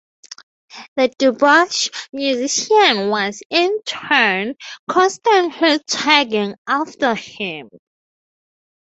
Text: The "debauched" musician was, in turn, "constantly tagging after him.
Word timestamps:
The 0.95 1.13
"debauched" 1.19 1.91
musician 2.11 3.09
was, 3.09 3.43
in 3.51 3.83
turn, 3.83 4.55
"constantly 4.89 5.77
tagging 5.87 6.55
after 6.67 7.13
him. 7.13 7.69